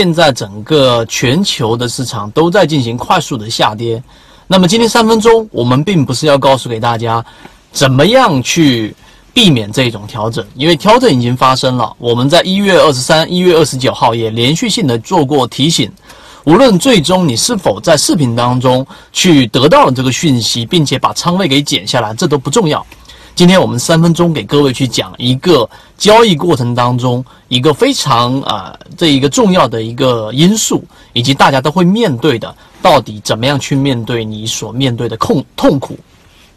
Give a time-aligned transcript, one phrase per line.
[0.00, 4.02] 现在整个全球的市场都在进行快速的下跌。
[4.46, 7.22] 那么今天三分钟，我们并不是要告诉给大家
[7.70, 8.96] 怎么样去
[9.34, 11.94] 避免这种调整，因为调整已经发生了。
[11.98, 15.92] 我们在一月二十三、一月二十九号也连续性的做过提醒。
[16.44, 22.84] 无论最终你是否在视频当中去得到了这个讯息，并且把仓位给减下来，这都不重要。
[23.34, 30.84] 今天我们三分钟给各位去讲一个交易过程当中一个非常啊这一个重要的一个因素，
[31.14, 35.98] 以及大家都会面对的，到底怎么样去面对你所面对的痛痛苦？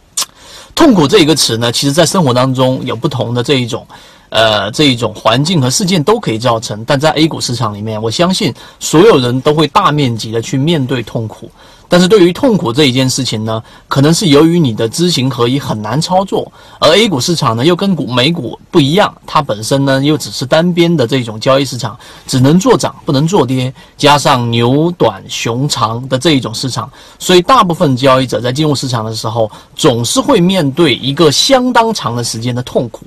[0.76, 3.88] 痛苦这一个词呢，其实在生活当中有不同的这一种
[4.30, 11.50] 呃这一种环境和事件都可以造成，但在 A 股市场里面，我相信所有人都会大面积的去面对痛苦。
[11.94, 21.96] 但是对于痛苦这一件事情呢，可能是由于你的知行合一很难操作，而 A 股市场呢又跟股美股不一样，它本身呢又只是单边的这种交易市场，
[22.26, 33.06] 只能做涨不能做跌，加上牛短熊长的这一种市场，所以大部分交易者在进入市场的时候，总是会面对一个相当长的时间的痛苦。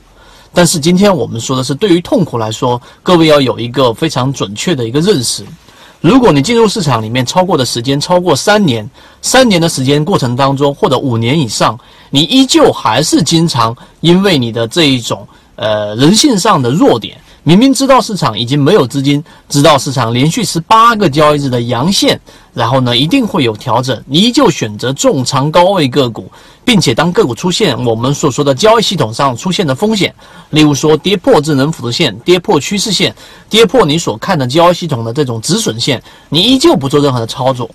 [0.54, 5.44] 但是今天我们说的是，对于痛苦来说，各位要有一个非常准确的一个认识。
[6.06, 8.88] 如果你进入市场里面超过的时间超过三年，
[9.22, 11.76] 三年的时间过程当中，或者五年以上，
[12.10, 22.20] 你依旧还是经常因为你的这一种呃人性上的弱点，明明知道市场已经没有资金，知道市场连续十八个交易日的阳线，
[22.54, 26.30] 然后呢一定会有调整，你依旧选择重仓高位个股。
[26.66, 30.12] 并且当个股出现我们所说的交易系统上出现的风险，
[30.50, 33.14] 例如说跌破智能辅助线、跌破趋势线、
[33.48, 37.70] 跌破你所看的交易系统的这种止损线，你依旧不做任何的操作，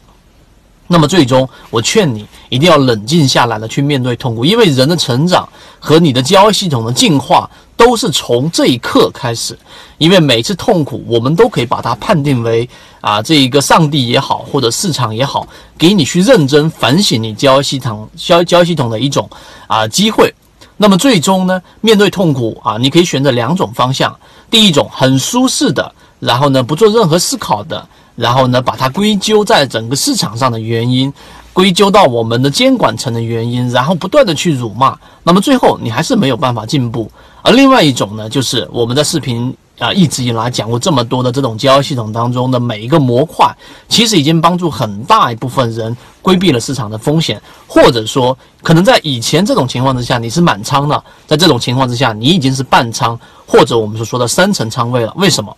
[0.88, 5.48] 那么最终我劝你一定要冷静下来的去面对痛苦，因为人的成长
[5.80, 7.50] 和你的交易系统的进化
[7.82, 9.58] 都是从这一刻开始。
[9.98, 12.68] 因为每次痛苦，我们都可以把它判定为
[13.02, 15.48] 啊，这一个上帝也好，或者市场也好，
[15.78, 19.28] 给你去认真反省你交易系统、交交易系统的一种
[19.68, 20.34] 啊机会。
[20.78, 24.16] 那么最终呢，面对痛苦啊，你可以选择两种方向：
[24.50, 31.14] 第一种很舒适的，然后呢不做任何思考的，然后呢把它归咎在整个市场上的原因，
[31.54, 37.12] 归咎到我们的监管层的原因，然后不断的去辱骂，那么最后你还是没有办法进步。
[37.42, 39.56] 而另外一种呢，就是我们在视频。
[39.80, 43.52] 啊，一直以来讲过这么多的这种交易系统当中的每一个模块，
[43.90, 55.12] 其实已经帮助很大一部分人规避了市场的风险，或者说，可能在以前这种情况之下你是满仓的，在这种情况之下你已经是半仓，或者我们所说的三层仓位了。
[55.16, 55.58] 为什么？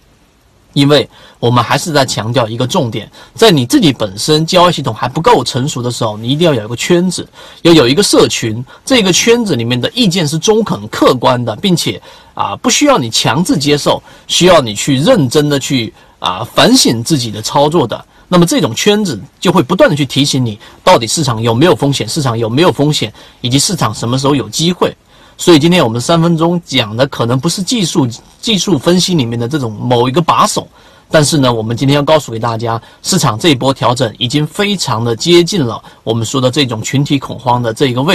[0.74, 1.08] 因为
[1.40, 7.28] 我们还是在强调一个重点，在你自己本身交易系统还不够成熟的时候，你一定要有一个圈子，
[7.62, 12.02] 要有一个社群，这个圈子里面的意见是中肯、客观的，并且
[12.34, 18.06] 啊不需要你强制接受，需要你去认真的去啊反省自己的操作的。
[18.28, 24.92] 那么这种圈子就会不断的去提醒你，到底市场有没有风险，市场有没有风险，以及市场什么时候有机会。
[25.38, 28.08] 所以今天我们三分钟讲的可能不是技术
[28.40, 30.68] 技术分析里面的这种某一个把手，
[31.10, 38.12] 但是呢，我们今天要告诉给大家，市场这一波调整已经非常的接近了我们说的这种群体恐慌的这一个位。